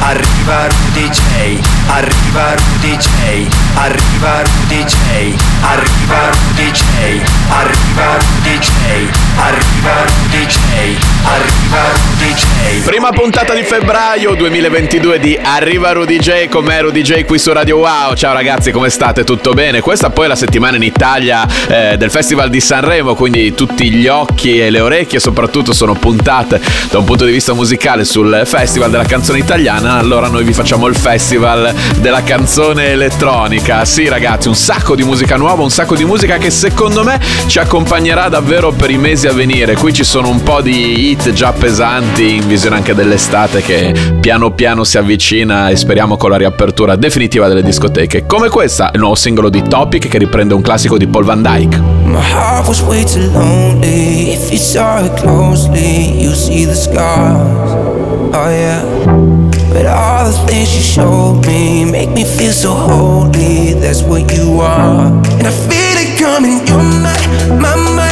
[0.00, 1.60] Arriva Rudy J.
[1.86, 3.48] Arriva Rudy J.
[3.74, 5.34] Arriva Rudy J.
[5.62, 6.82] Arriva Rudy J.
[7.48, 8.72] Arriva Rudy J.
[9.36, 10.58] Arriva Rudy J.
[11.24, 12.84] Arriva Rudy J.
[12.84, 17.52] Prima puntata di febbraio 2022 di Arriva Rudy J con me Rudy J qui su
[17.52, 18.14] Radio Wow.
[18.14, 19.24] Ciao ragazzi, come state?
[19.24, 19.80] Tutto bene?
[19.80, 24.06] Questa poi è la settimana in Italia eh, del Festival di Sanremo, quindi tutti gli
[24.06, 28.90] occhi e le orecchie soprattutto sono puntate da un punto di vista musicale sul Festival
[28.90, 29.93] della canzone italiana.
[29.96, 33.84] Allora noi vi facciamo il Festival della canzone elettronica.
[33.84, 37.60] Sì ragazzi, un sacco di musica nuova, un sacco di musica che secondo me ci
[37.60, 39.76] accompagnerà davvero per i mesi a venire.
[39.76, 44.50] Qui ci sono un po' di hit già pesanti in visione anche dell'estate che piano
[44.50, 48.26] piano si avvicina e speriamo con la riapertura definitiva delle discoteche.
[48.26, 51.80] Come questa, il nuovo singolo di Topic che riprende un classico di Paul Van Dyke.
[52.04, 54.32] My heart was way too lonely.
[54.32, 57.70] If you saw it closely, you see the scars.
[58.34, 59.33] Oh yeah.
[59.74, 63.74] But all the things you showed me make me feel so holy.
[63.74, 65.08] That's what you are.
[65.08, 66.64] And I feel it coming.
[66.68, 68.03] You're my, my, my.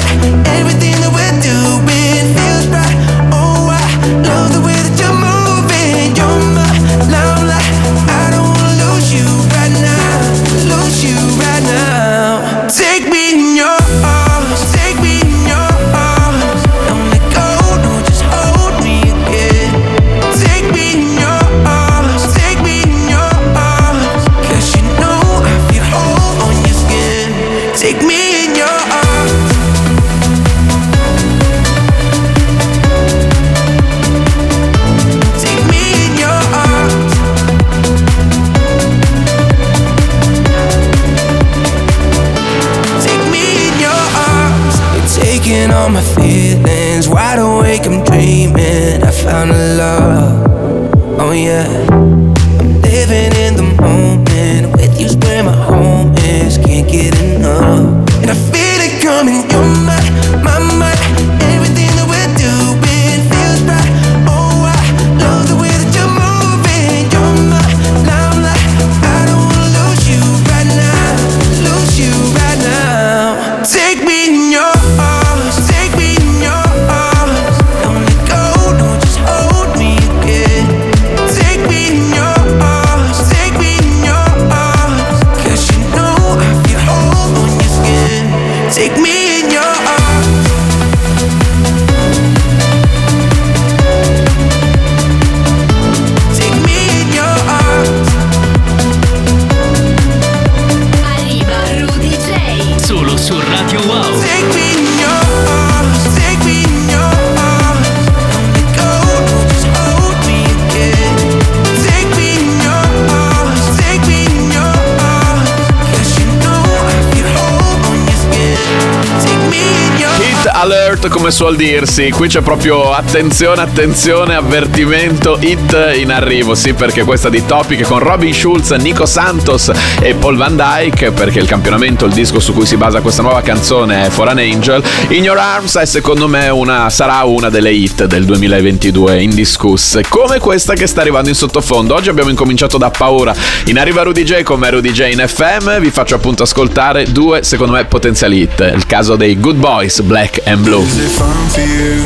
[121.33, 127.47] Suol dirsi, qui c'è proprio attenzione, attenzione, avvertimento, hit in arrivo, sì perché questa di
[127.47, 132.38] Topic con Robin Schulz, Nico Santos e Paul Van Dyke, perché il campionamento, il disco
[132.38, 135.87] su cui si basa questa nuova canzone è For an Angel, In Your Arms è
[135.87, 141.31] secondo me una, sarà una delle hit del 2022 indiscusse, come questa che sta arrivando
[141.31, 141.94] in sottofondo.
[141.94, 143.35] Oggi abbiamo incominciato da paura,
[143.67, 147.73] in arriva Rudy J come Rudy J in FM, vi faccio appunto ascoltare due secondo
[147.73, 151.22] me potenziali hit, il caso dei Good Boys, Black and Blue.
[151.23, 152.03] Fun for you?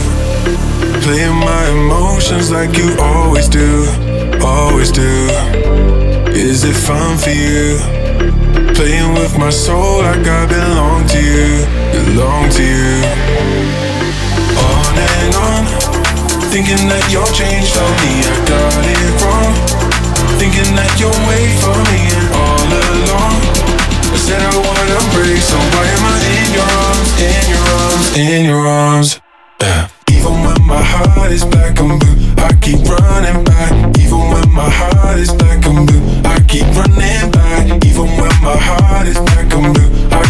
[1.00, 3.88] Playing my emotions like you always do,
[4.44, 5.08] always do.
[6.36, 7.80] Is it fun for you?
[8.76, 11.64] Playing with my soul like I belong to you,
[11.96, 12.96] belong to you.
[14.68, 15.64] On and on,
[16.52, 19.52] thinking that you're changed on me, I got it wrong.
[20.36, 23.36] Thinking that you'll wait for me and all along.
[24.12, 27.55] I said I wanna break, so why am I in your arms, in your
[28.14, 29.20] in your arms?
[29.60, 29.88] Yeah.
[30.10, 33.72] Even when my heart is black and blue, I keep running back.
[33.98, 37.84] Even when my heart is black and blue, I keep running back.
[37.84, 40.22] Even when my heart is black and blue, I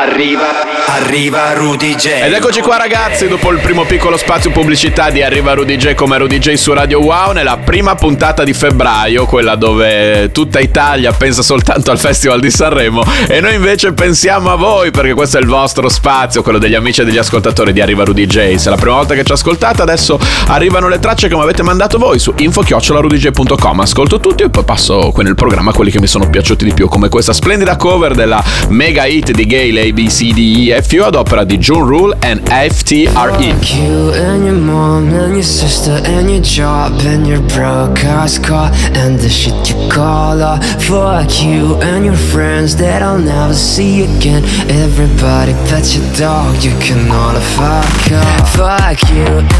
[0.00, 2.06] arriva Arriva Rudy J.
[2.22, 6.16] Ed eccoci qua ragazzi, dopo il primo piccolo spazio pubblicità di Arriva Rudy J come
[6.16, 11.42] Rudy J su Radio Wow, nella prima puntata di febbraio, quella dove tutta Italia pensa
[11.42, 15.46] soltanto al Festival di Sanremo e noi invece pensiamo a voi perché questo è il
[15.46, 18.54] vostro spazio, quello degli amici e degli ascoltatori di Arriva Rudy J.
[18.54, 21.62] Se è la prima volta che ci ascoltate, adesso arrivano le tracce che mi avete
[21.62, 23.80] mandato voi su infochiocciolarudj.com.
[23.80, 26.88] Ascolto tutti e poi passo qui nel programma quelli che mi sono piaciuti di più,
[26.88, 31.58] come questa splendida cover della mega hit di Gay, l'ABCDE e Few ad opera di
[31.58, 33.56] June Rule and FTRE.
[33.74, 39.18] You and your mom and your sister and your job and your broadcast car and
[39.18, 40.62] the shit you call off.
[40.84, 44.44] Fuck you and your friends that I'll never see again.
[44.70, 48.54] Everybody pet your dog, you can all fuck off.
[48.54, 49.57] Fuck you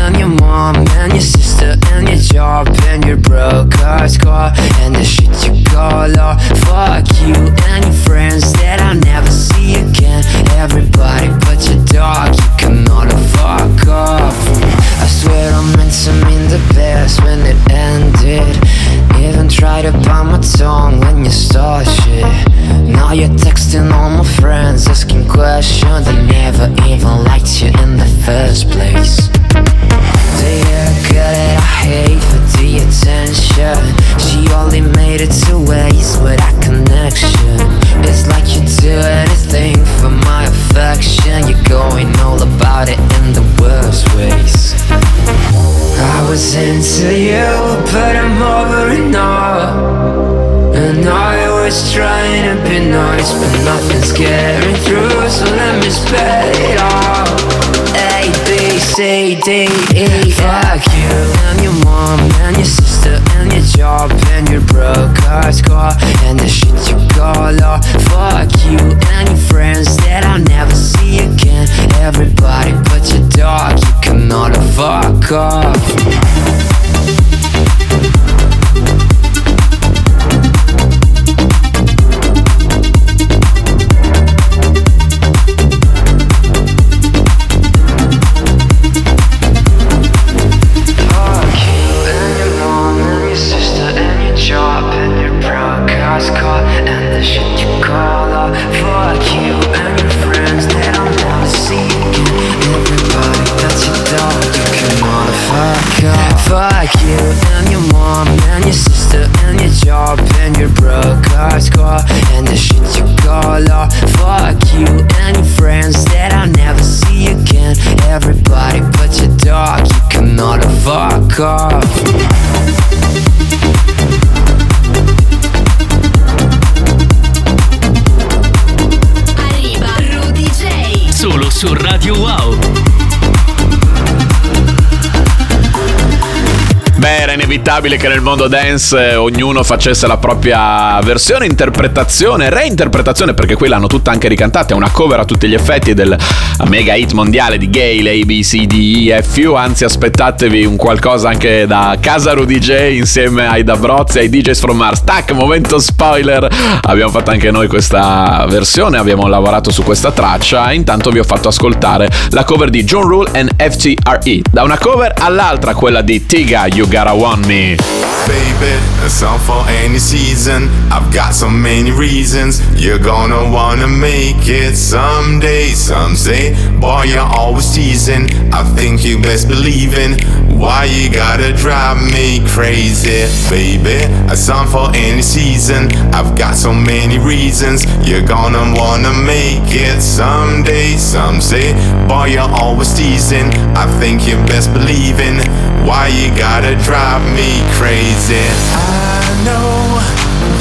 [137.69, 143.69] inevitabile che nel mondo dance eh, ognuno facesse la propria versione, interpretazione, reinterpretazione, perché qui
[143.69, 146.17] l'hanno tutta anche ricantata, è una cover a tutti gli effetti del
[146.65, 150.77] mega hit mondiale di Gale, A, B, C, D, E, F, U, anzi aspettatevi un
[150.77, 155.05] qualcosa anche da Casa Rudy J insieme ai Dabrozzi, ai DJs from Mars.
[155.05, 156.49] Tac, momento spoiler,
[156.83, 161.49] abbiamo fatto anche noi questa versione, abbiamo lavorato su questa traccia, intanto vi ho fatto
[161.49, 164.41] ascoltare la cover di John Rule and FTRE.
[164.51, 167.58] Da una cover all'altra, quella di Tiga, You Gotta Want Me.
[167.59, 170.69] Baby, a song for any season.
[170.93, 172.63] I've got so many reasons.
[172.81, 175.71] You're gonna wanna make it someday.
[175.71, 178.31] Some say, boy, you're always teasing.
[178.53, 180.15] I think you best believe in.
[180.57, 184.07] Why you gotta drive me crazy, baby?
[184.31, 185.91] A song for any season.
[186.15, 187.85] I've got so many reasons.
[188.07, 190.97] You're gonna wanna make it someday.
[190.97, 191.75] Some say,
[192.07, 193.51] boy, you're always teasing.
[193.75, 195.39] I think you best believe in.
[195.87, 197.48] Why you gotta drive me
[197.79, 198.45] crazy.
[198.75, 200.01] I know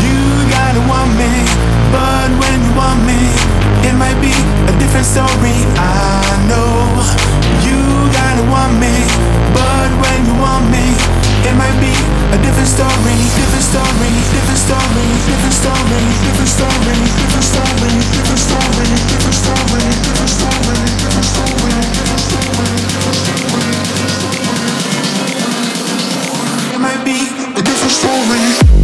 [0.03, 0.17] you
[0.51, 1.32] gotta want me,
[1.91, 3.20] but when you want me,
[3.88, 4.34] it might be
[4.70, 5.58] a different story.
[5.75, 6.72] I know
[7.67, 7.79] you
[8.15, 8.94] gotta want me,
[9.53, 10.86] but when you want me,
[11.48, 11.94] it might be
[12.36, 18.88] a different story, different story, different story, different story, different story, different story, different story,
[19.12, 19.76] different story.
[27.89, 28.76] Story.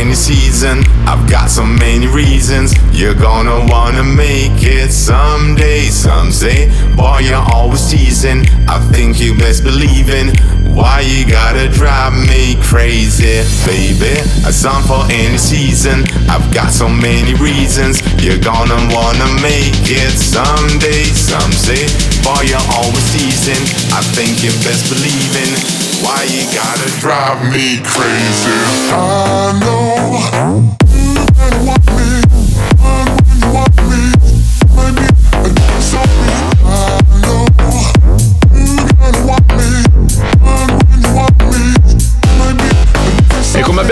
[0.00, 0.80] Any season.
[1.04, 2.72] I've got so many reasons.
[2.90, 5.92] You're gonna wanna make it someday.
[5.92, 8.46] Some say, boy, you're always teasing.
[8.66, 10.32] I think you best believe in.
[10.72, 14.16] Why you gotta drive me crazy, baby?
[14.48, 16.04] A song for any season.
[16.32, 18.00] I've got so many reasons.
[18.24, 21.04] You're gonna wanna make it someday.
[21.12, 21.84] Some say,
[22.24, 23.64] boy, you're always teasing.
[23.92, 25.89] I think you best believe in.
[26.02, 28.56] Why you gotta drive me crazy?
[28.90, 32.19] I know you gotta want me,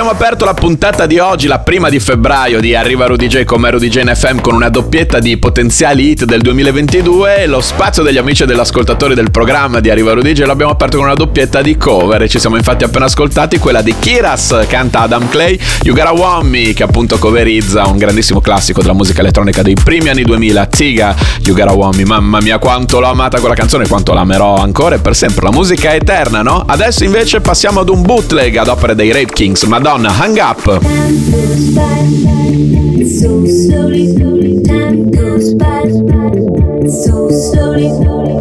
[0.09, 3.71] abbiamo aperto la puntata di oggi, la prima di febbraio di Arriva Rudy J come
[3.71, 8.17] Rudy J in FM con una doppietta di potenziali hit del 2022, lo spazio degli
[8.17, 11.61] amici e degli ascoltatori del programma di Arriva Rudy J l'abbiamo aperto con una doppietta
[11.61, 12.27] di cover.
[12.27, 16.73] Ci siamo infatti appena ascoltati quella di Kiras, canta Adam Clay, You Gotta Want Me
[16.73, 21.55] che appunto coverizza un grandissimo classico della musica elettronica dei primi anni 2000, Tiga, You
[21.55, 25.15] Gotta Want Me, mamma mia quanto l'ho amata quella canzone, quanto l'amerò ancora e per
[25.15, 26.65] sempre, la musica è eterna, no?
[26.67, 30.61] Adesso invece passiamo ad un bootleg ad opere dei Rape Kings, Madonna, con Hang Up.
[33.21, 35.89] So slowly, slowly, time goes by,
[36.89, 38.38] so slowly, slowly.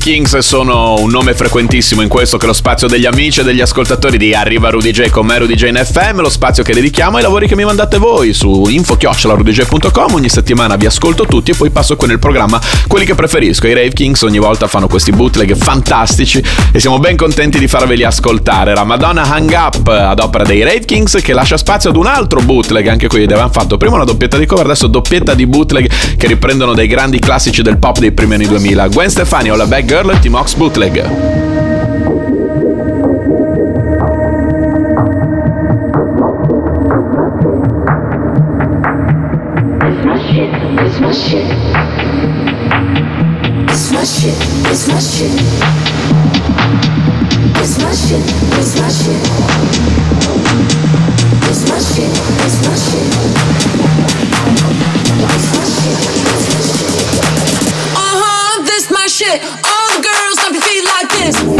[0.00, 3.60] Kings sono un nome frequentissimo in questo che è lo spazio degli amici e degli
[3.60, 7.18] ascoltatori di Arriva Rudy J con me Rudy J in FM, lo spazio che dedichiamo
[7.18, 11.68] ai lavori che mi mandate voi su info-rudyj.com, ogni settimana vi ascolto tutti e poi
[11.68, 13.66] passo qui nel programma quelli che preferisco.
[13.66, 16.42] I Rave Kings ogni volta fanno questi bootleg fantastici
[16.72, 18.70] e siamo ben contenti di farveli ascoltare.
[18.70, 22.40] Era Madonna Hang Up ad opera dei Rave Kings che lascia spazio ad un altro
[22.40, 26.26] bootleg, anche qui avevamo fatto prima una doppietta di cover, adesso doppietta di bootleg che
[26.26, 28.88] riprendono dei grandi classici del pop dei primi anni 2000.
[28.88, 30.94] Gwen Stefani, All Bad Garlett i Max Bootleg.
[30.94, 31.04] shit.
[40.76, 41.48] This my shit.
[43.66, 45.34] This my shit.
[47.54, 48.22] This my shit.
[48.46, 49.20] This my shit.
[51.46, 52.12] This my shit.
[52.38, 53.10] This my shit.
[57.96, 58.62] Uh huh.
[58.64, 59.79] This my shit
[61.32, 61.59] this.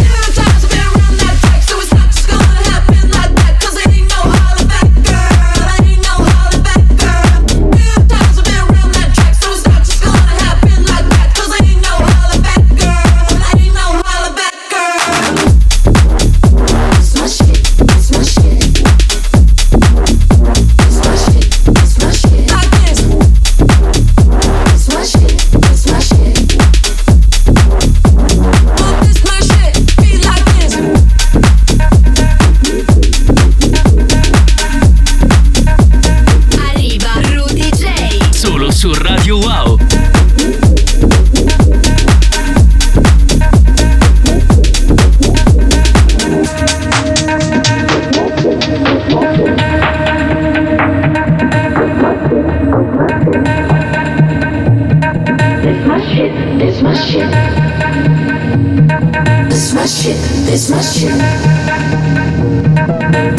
[60.72, 61.11] It's my shit.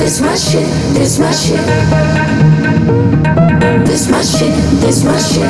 [0.01, 0.67] It's my shit.
[0.99, 1.59] It's my shit.
[3.87, 4.53] It's my shit.
[4.83, 5.47] It's my shit.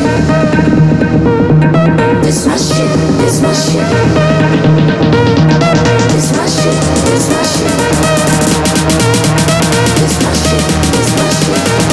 [2.23, 2.91] It's my shit.
[3.17, 3.87] It's my shit.
[6.13, 6.77] It's my shit.
[7.01, 7.73] It's my shit.
[9.97, 10.63] It's my shit.
[10.93, 11.90] It's my shit.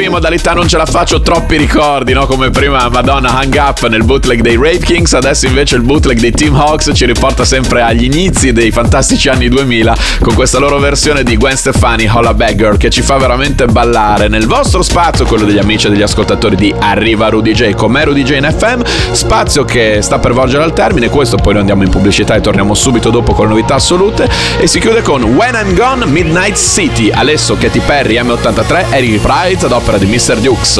[0.00, 2.24] Qui in modalità non ce la faccio troppi ricordi, no?
[2.24, 6.30] Come prima Madonna Hang Up nel bootleg dei Rave Kings, adesso invece il bootleg dei
[6.30, 11.22] Team Hawks ci riporta sempre agli inizi dei fantastici anni 2000 con questa loro versione
[11.22, 15.58] di Gwen Stefani Holla Bagger che ci fa veramente ballare nel vostro spazio, quello degli
[15.58, 19.64] amici e degli ascoltatori di Arriva Rudy J con me Rudy J in FM, spazio
[19.64, 23.10] che sta per volgere al termine, questo poi noi andiamo in pubblicità e torniamo subito
[23.10, 24.26] dopo con le novità assolute
[24.58, 29.78] e si chiude con When I'm Gone Midnight City, Alesso, Katy Perry, M83, Eric Pride
[29.80, 30.38] opera di Mr.
[30.40, 30.78] Dukes.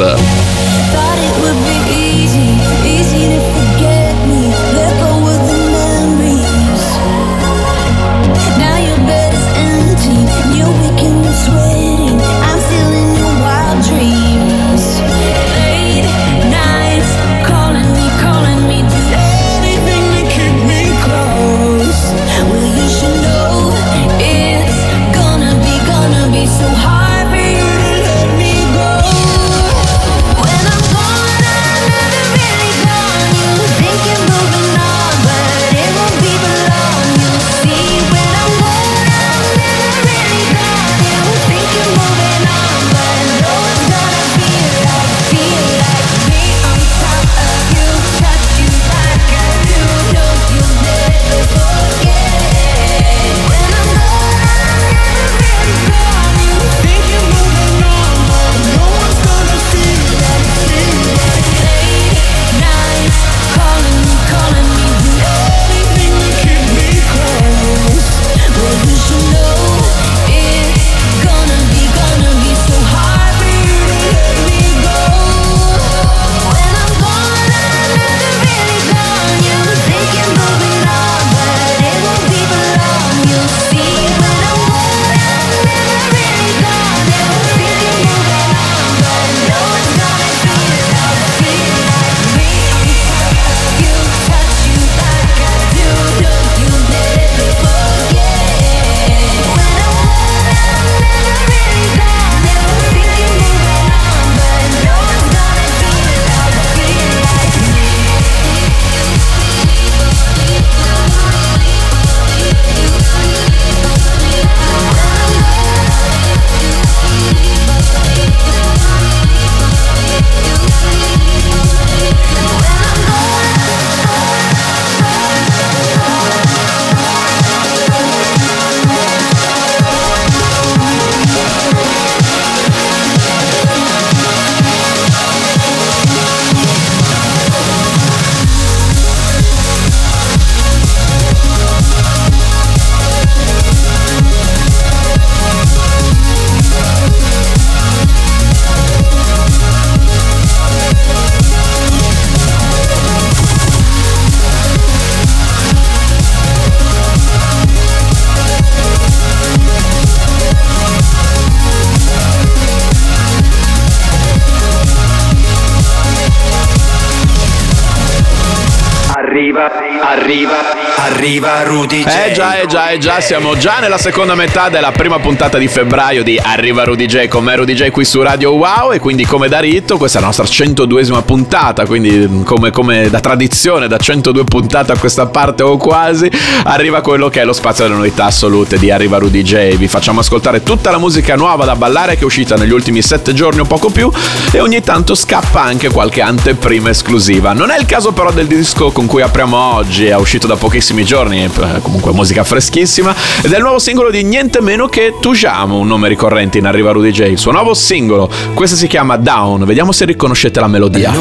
[170.11, 172.07] Arriva, arriva, Rudy J.
[172.07, 175.67] Eh già, eh già, eh già, siamo già nella seconda metà della prima puntata di
[175.67, 179.25] febbraio di Arriva Rudy J con me Rudy J qui su Radio Wow e quindi
[179.25, 183.97] come da rito questa è la nostra 102esima puntata, quindi come, come da tradizione da
[183.97, 186.29] 102 puntate a questa parte o quasi
[186.65, 189.75] arriva quello che è lo spazio delle novità assolute di Arriva Rudy J.
[189.77, 193.33] Vi facciamo ascoltare tutta la musica nuova da ballare che è uscita negli ultimi 7
[193.33, 194.11] giorni o poco più
[194.51, 197.53] e ogni tanto scappa anche qualche anteprima esclusiva.
[197.53, 200.55] Non è il caso però del disco con cui apriamo oggi, è uscito da
[200.91, 205.87] pochissimi giorni, eh, comunque musica freschissima, il nuovo singolo di niente meno che Tujamo, un
[205.87, 209.91] nome ricorrente in Arriva Rudy J, il suo nuovo singolo, questo si chiama Down, vediamo
[209.91, 211.11] se riconoscete la melodia.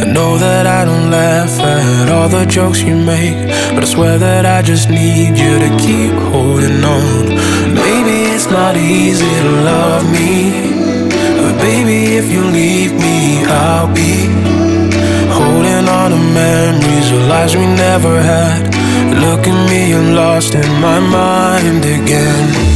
[0.00, 3.36] I know that I don't laugh at all the jokes you make,
[3.74, 7.28] but I swear that I just need you to keep holding on.
[7.74, 10.79] Maybe it's not easy to love me,
[11.60, 14.26] baby, if you leave me, I'll be
[15.30, 18.62] holding on to memories of lives we never had.
[19.24, 22.69] Look at me, I'm lost in my mind again.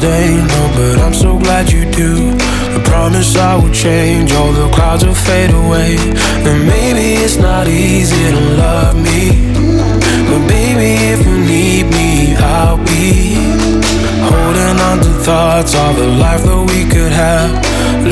[0.00, 2.12] Stay, no, but I'm so glad you do.
[2.76, 5.96] I promise I will change, all the clouds will fade away.
[6.48, 9.20] And maybe it's not easy to love me.
[10.28, 13.04] But baby, if you need me, I'll be
[14.30, 17.50] holding on to thoughts of the life that we could have.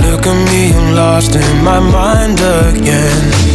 [0.04, 3.47] Look at me, I'm lost in my mind again.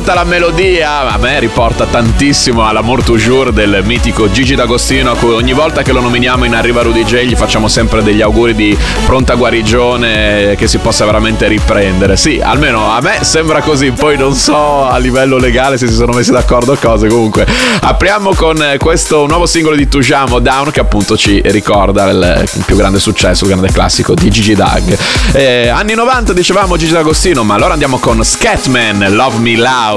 [0.00, 1.12] Riconosciuta la melodia?
[1.12, 5.92] A me riporta tantissimo all'Amour Toujours del mitico Gigi D'Agostino, a cui ogni volta che
[5.92, 10.66] lo nominiamo in Arriva Rudy J gli facciamo sempre degli auguri di pronta guarigione, che
[10.68, 12.16] si possa veramente riprendere.
[12.16, 16.12] Sì, almeno a me sembra così, poi non so a livello legale se si sono
[16.12, 17.08] messi d'accordo cose.
[17.08, 17.46] Comunque,
[17.80, 23.00] apriamo con questo nuovo singolo di Tujamo, Down, che appunto ci ricorda il più grande
[23.00, 24.96] successo, il grande classico di Gigi Dag.
[25.32, 29.88] Eh, anni 90 dicevamo Gigi D'Agostino, ma allora andiamo con Scatman, Love Me Loud.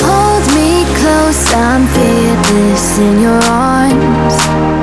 [0.00, 4.34] Hold me close, I'm fearless in your arms,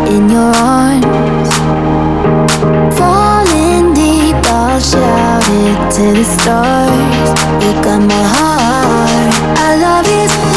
[0.07, 1.51] in your arms.
[2.97, 7.29] Falling deep, I'll shout it to the stars.
[7.65, 9.33] You got my heart.
[9.59, 10.54] I love it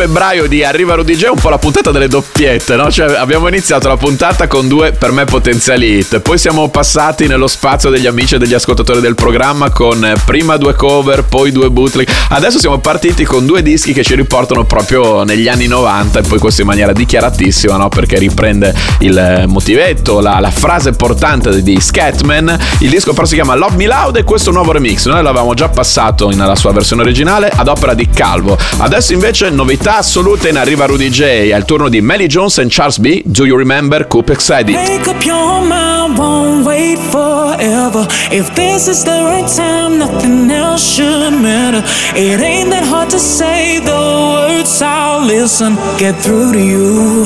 [0.00, 2.90] febbraio di Arriva Rudy J è un po' la puntata delle doppiette, no?
[2.90, 7.46] Cioè abbiamo iniziato la puntata con due per me potenziali hit, poi siamo passati nello
[7.46, 11.68] spazio degli amici e degli ascoltatori del programma con eh, prima due cover, poi due
[11.68, 12.08] bootleg.
[12.30, 16.38] Adesso siamo partiti con due dischi che ci riportano proprio negli anni 90 e poi
[16.38, 17.90] questo in maniera dichiaratissima, no?
[17.90, 22.58] Perché riprende il eh, motivetto, la, la frase portante di Scatman.
[22.78, 25.04] Il disco però si chiama Love Me Loud e questo è un nuovo remix.
[25.04, 28.56] Noi l'avevamo già passato nella sua versione originale ad opera di Calvo.
[28.78, 31.52] Adesso invece novità assolute in arriva Rudy J.
[31.52, 33.22] Il turno di Melly Jones e Charles B.
[33.24, 34.74] Do you remember Coop Excited?
[34.74, 38.06] Make up your mind, won't wait forever.
[38.30, 41.82] If this is the right time, nothing else should matter.
[42.14, 47.24] It ain't that hard to say the words, I'll listen, get through to you.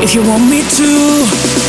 [0.00, 1.67] If you want me to,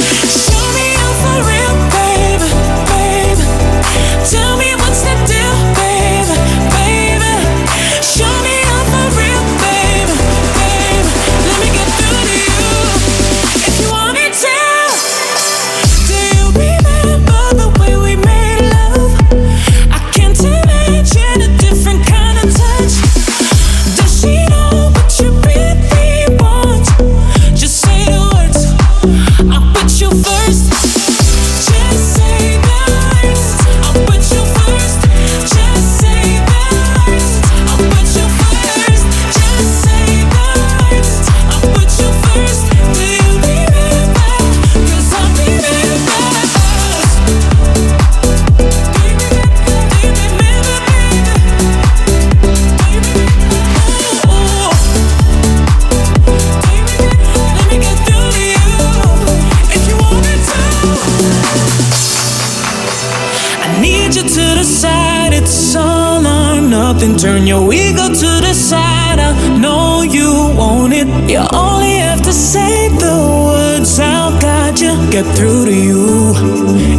[64.10, 67.16] Need you to decide it's all or nothing.
[67.16, 69.20] Turn your ego to the side.
[69.20, 71.06] I know you want it.
[71.30, 74.00] You only have to say the words.
[74.00, 74.98] I'll guide you.
[75.12, 76.34] Get through to you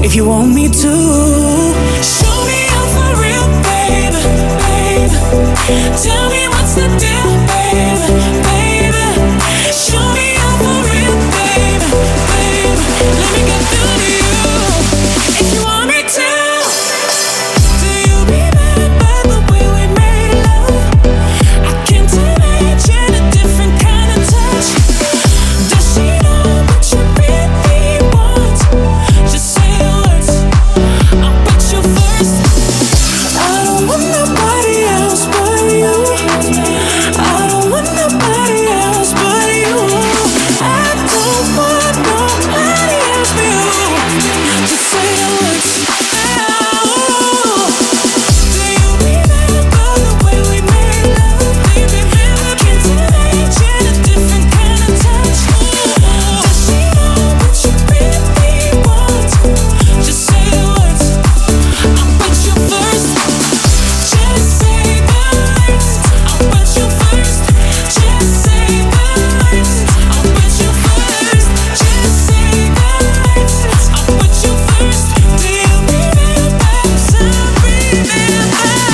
[0.05, 0.95] if you want me to.
[1.99, 4.23] Show me I'm for real, baby,
[4.63, 5.19] baby.
[5.99, 6.40] Tell me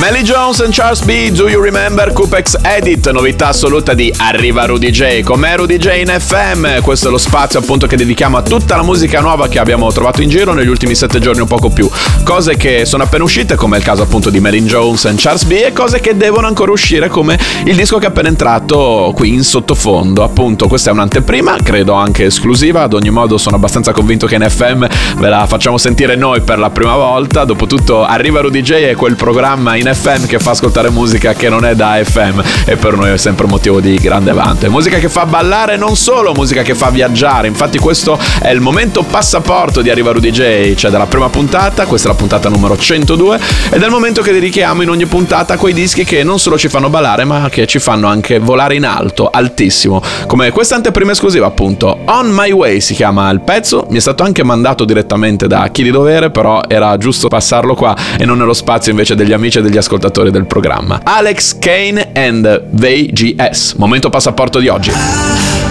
[0.09, 1.33] Melly Jones and Charles B.
[1.33, 3.11] Do you remember Coupex Edit?
[3.11, 5.23] Novità assoluta di Arriva Rudy J.
[5.23, 6.81] Com'è Rudy J in FM?
[6.81, 10.23] Questo è lo spazio appunto che dedichiamo a tutta la musica nuova che abbiamo trovato
[10.23, 11.91] in giro negli ultimi sette giorni un poco più.
[12.23, 15.51] Cose che sono appena uscite, come il caso appunto di Melly Jones and Charles B.
[15.51, 19.43] E cose che devono ancora uscire, come il disco che è appena entrato qui in
[19.43, 20.23] sottofondo.
[20.23, 22.83] Appunto, questa è un'anteprima, credo anche esclusiva.
[22.83, 26.61] Ad ogni modo, sono abbastanza convinto che in FM ve la facciamo sentire noi per
[26.61, 27.45] la prima volta.
[27.45, 29.95] Dopotutto, Arriva Rudy J è quel programma in FM
[30.29, 33.81] che fa ascoltare musica che non è da FM e per noi è sempre motivo
[33.81, 34.67] di grande vanto.
[34.67, 37.49] È musica che fa ballare non solo, musica che fa viaggiare.
[37.49, 42.09] Infatti questo è il momento passaporto di Arriva Rudy J, cioè dalla prima puntata, questa
[42.09, 45.75] è la puntata numero 102 ed è il momento che dedichiamo in ogni puntata quei
[45.75, 49.29] dischi che non solo ci fanno ballare ma che ci fanno anche volare in alto,
[49.29, 50.01] altissimo.
[50.29, 54.23] Come questa anteprima esclusiva appunto, On My Way si chiama il pezzo, mi è stato
[54.23, 58.55] anche mandato direttamente da chi di dovere, però era giusto passarlo qua e non nello
[58.55, 59.86] spazio invece degli amici e degli ascoltatori
[60.31, 61.01] del programma.
[61.03, 65.66] Alex Kane and VGS, momento passaporto di oggi.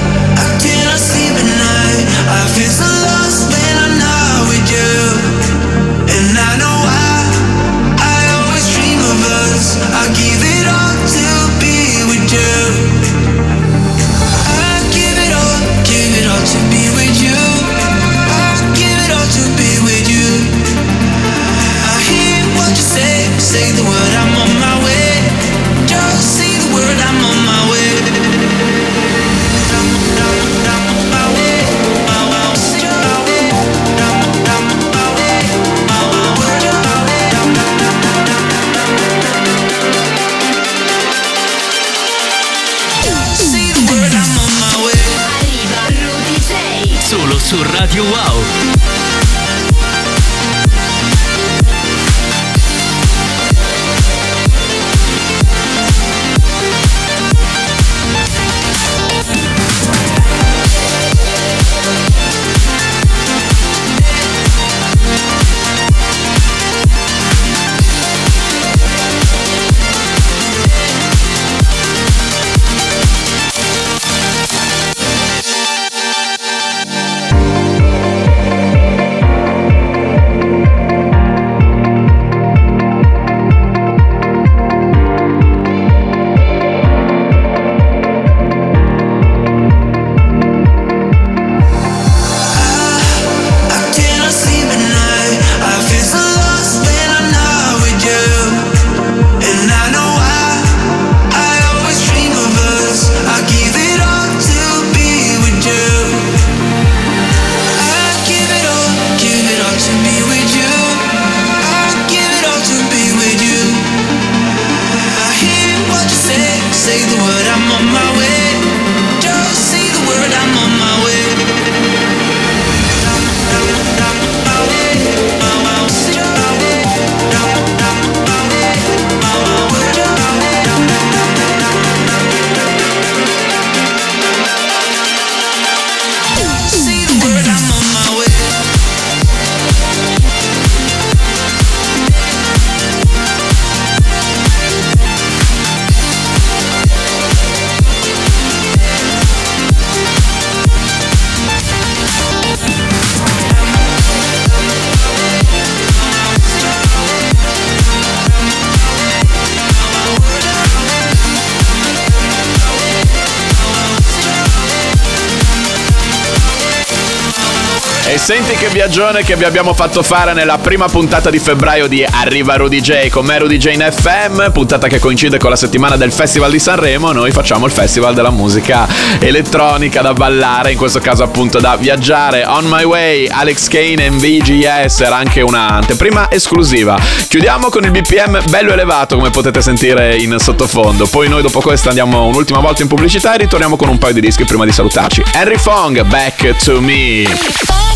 [168.76, 173.08] Viaggione che vi abbiamo fatto fare nella prima puntata di febbraio di Arriva Rudy J
[173.08, 176.60] con me Rudy J in FM, puntata che coincide con la settimana del Festival di
[176.60, 177.14] Sanremo.
[177.14, 178.86] Noi facciamo il Festival della musica
[179.20, 182.44] elettronica da ballare, in questo caso appunto da viaggiare.
[182.46, 187.00] On My Way, Alex Kane e VGS era anche una anteprima esclusiva.
[187.30, 191.08] Chiudiamo con il BPM bello elevato come potete sentire in sottofondo.
[191.08, 194.20] Poi noi dopo questo andiamo un'ultima volta in pubblicità e ritorniamo con un paio di
[194.20, 195.24] dischi prima di salutarci.
[195.32, 197.95] Henry Fong, Back to Me.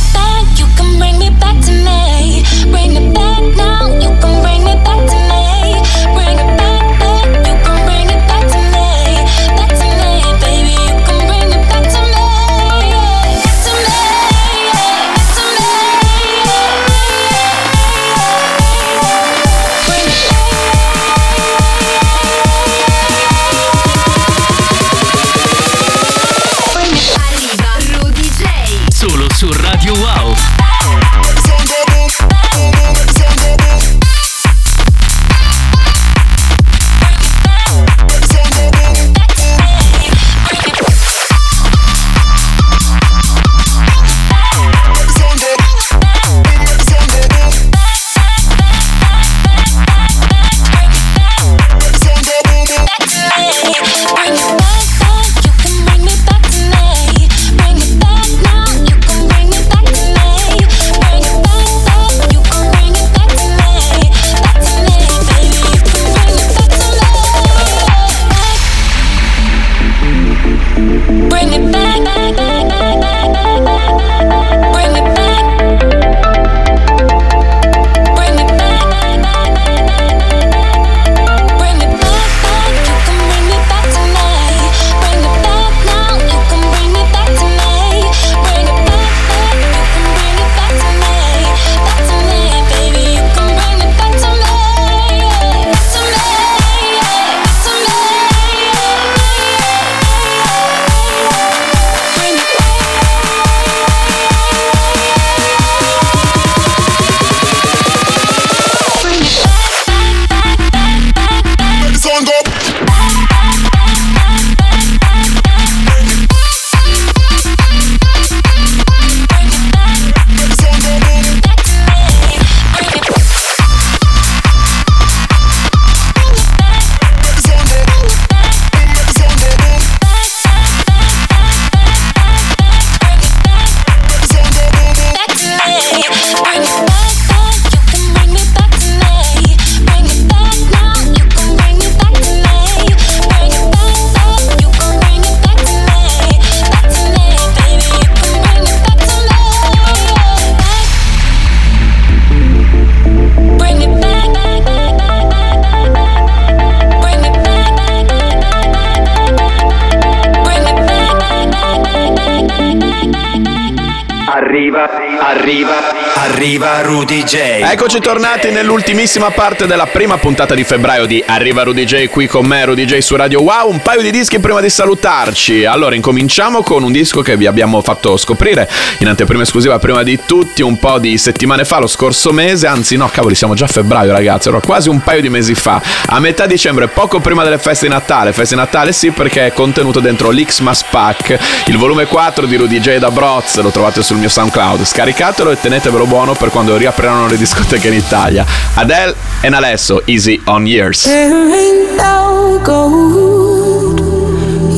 [169.00, 172.84] Nell'ultimissima parte della prima puntata di febbraio di Arriva Rudy J qui con me, Rudy
[172.84, 173.70] J su Radio Wow.
[173.70, 175.64] Un paio di dischi prima di salutarci.
[175.64, 180.20] Allora, incominciamo con un disco che vi abbiamo fatto scoprire in anteprima esclusiva prima di
[180.26, 182.68] tutti un po' di settimane fa, lo scorso mese.
[182.68, 184.50] Anzi, no, cavoli, siamo già a febbraio, ragazzi.
[184.50, 185.82] Era quasi un paio di mesi fa.
[186.08, 188.34] A metà dicembre, poco prima delle feste di Natale.
[188.34, 192.80] Feste di Natale sì, perché è contenuto dentro l'Xmas Pack, il volume 4 di Rudy
[192.82, 193.62] J da Broz.
[193.62, 194.84] Lo trovate sul mio SoundCloud.
[194.84, 198.45] Scaricatelo e tenetevelo buono per quando riapriranno le discoteche in Italia.
[198.90, 201.04] Adele e Alesso, Easy on Years.
[201.04, 204.00] There ain't no gold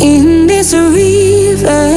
[0.01, 1.90] in this river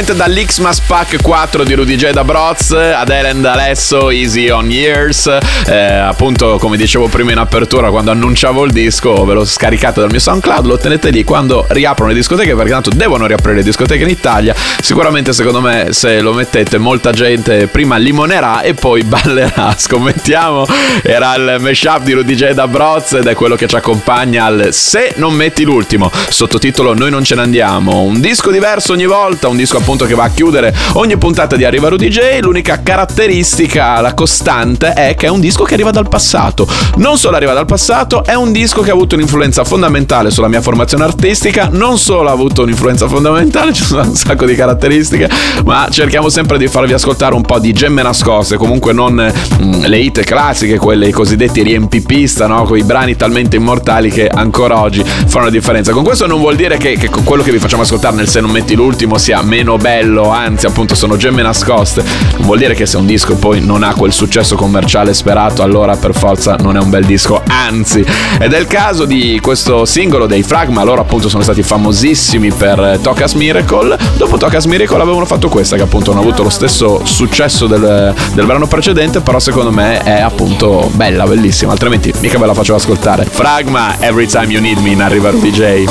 [0.00, 5.26] direttamente dall'Xmas Pack 4 di Rudy J da Broz, Adele and Alesso, Easy on Years.
[5.66, 10.10] Eh, appunto, come dicevo prima in apertura, quando annunciavo il disco, ve lo scaricate dal
[10.10, 14.02] mio SoundCloud, lo tenete lì quando riaprono le discoteche, perché tanto devono riaprire le discoteche
[14.02, 14.54] in Italia.
[14.80, 19.74] Sicuramente, secondo me, se lo mettete, molta gente prima limonerà e poi ballerà.
[19.76, 20.66] Scommettiamo.
[21.02, 24.68] Era il mashup di Rudy J da Broz ed è quello che ci accompagna al
[24.70, 26.10] Se non metti l'ultimo.
[26.28, 28.00] Sottotitolo Noi non ce ne andiamo.
[28.02, 31.64] Un disco diverso ogni volta, un disco appunto che va a chiudere ogni puntata di
[31.64, 32.40] Arriva Rudy J.
[32.40, 36.66] L'unica caratteristica, la costante, è che è un disco che arriva dal passato.
[36.96, 40.60] Non solo arriva dal passato, è un disco che ha avuto un'influenza fondamentale sulla mia
[40.60, 41.68] formazione artistica.
[41.72, 45.28] Non solo ha avuto un'influenza fondamentale, ci sono un sacco di caratteristiche,
[45.64, 48.56] ma cerchiamo sempre di farvi ascoltare un po' di gemme nascoste.
[48.56, 52.64] Comunque non mm, le hit classiche, quelle i cosiddetti riempipista, no?
[52.64, 55.92] Quei brani talmente immortali che ancora oggi fanno la differenza.
[55.92, 58.50] Con questo non vuol dire che, che quello che vi facciamo ascoltare nel Se non
[58.50, 62.04] metti l'ultimo sia meno bello, anzi, appunto, sono gemme nascoste.
[62.40, 66.14] Vuol dire che se un disco poi non ha quel successo commerciale sperato, allora per
[66.14, 68.04] forza non è un bel disco, anzi.
[68.38, 72.98] Ed è il caso di questo singolo dei Fragma, loro appunto sono stati famosissimi per
[73.02, 73.96] Tocas Miracle.
[74.16, 78.46] Dopo Tocas Miracle avevano fatto questa, che appunto hanno avuto lo stesso successo del, del
[78.46, 83.24] brano precedente, però secondo me è appunto bella, bellissima, altrimenti mica ve la facevo ascoltare.
[83.24, 85.86] Fragma, Every Time You Need Me in Arriva DJ.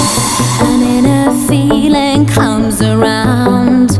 [0.61, 3.98] And in a feeling comes around.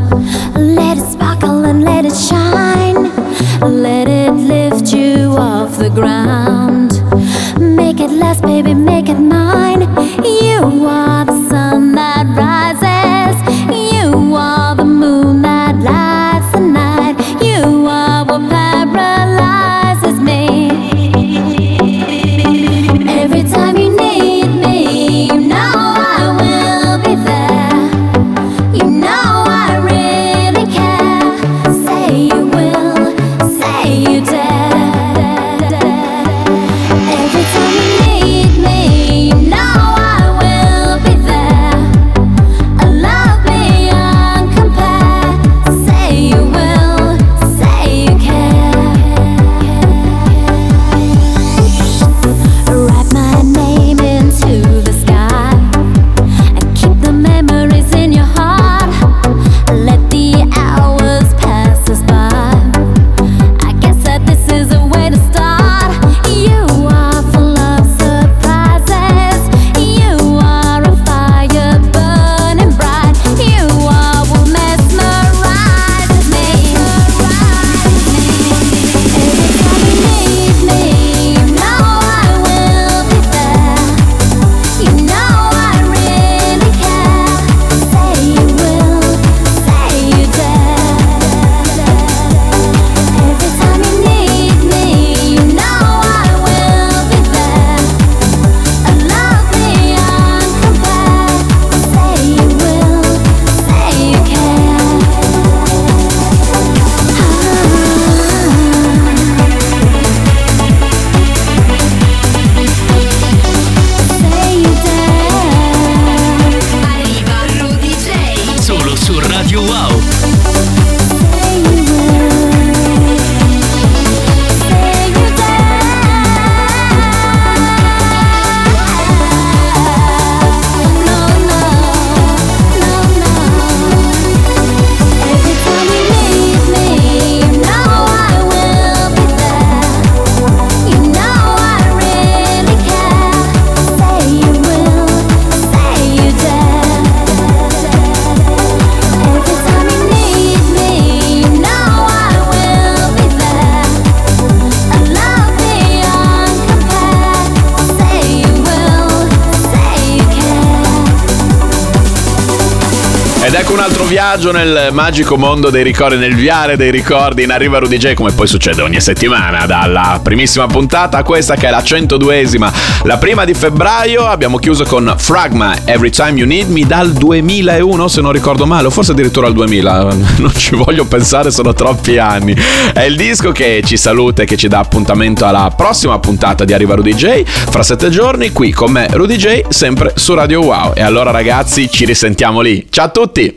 [164.10, 168.32] Viaggio nel magico mondo dei ricordi, nel viale dei ricordi in Arriva Rudy J, come
[168.32, 172.72] poi succede ogni settimana, dalla primissima puntata a questa che è la 102esima,
[173.04, 174.26] la prima di febbraio.
[174.26, 178.88] Abbiamo chiuso con Fragma Every Time You Need Me dal 2001, se non ricordo male,
[178.88, 180.04] o forse addirittura al 2000,
[180.38, 182.56] non ci voglio pensare, sono troppi anni.
[182.92, 186.74] È il disco che ci saluta e che ci dà appuntamento alla prossima puntata di
[186.74, 190.94] Arriva Rudy J, fra sette giorni, qui con me Rudy J, sempre su Radio Wow.
[190.96, 192.88] E allora ragazzi, ci risentiamo lì.
[192.90, 193.48] Ciao a tutti!